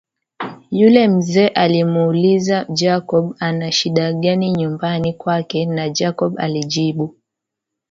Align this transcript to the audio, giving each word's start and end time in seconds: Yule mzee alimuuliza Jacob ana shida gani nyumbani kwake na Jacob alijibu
Yule 0.71 1.07
mzee 1.07 1.47
alimuuliza 1.47 2.65
Jacob 2.73 3.35
ana 3.39 3.71
shida 3.71 4.13
gani 4.13 4.51
nyumbani 4.51 5.13
kwake 5.13 5.65
na 5.65 5.89
Jacob 5.89 6.39
alijibu 6.39 7.17